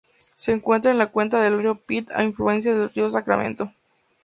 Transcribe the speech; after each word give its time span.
Se 0.33 0.51
encuentra 0.51 0.89
en 0.91 0.97
la 0.97 1.11
cuenca 1.11 1.39
del 1.39 1.59
río 1.59 1.75
Pit, 1.75 2.09
un 2.09 2.31
afluente 2.33 2.73
del 2.73 2.89
río 2.89 3.07
Sacramento. 3.07 3.71